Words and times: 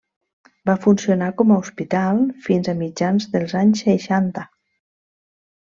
Va 0.69 0.73
funcionar 0.85 1.27
com 1.41 1.51
a 1.51 1.57
Hospital 1.65 2.23
fins 2.47 2.71
a 2.73 2.77
mitjans 2.81 3.31
dels 3.37 3.55
anys 3.63 3.87
seixanta. 3.89 4.49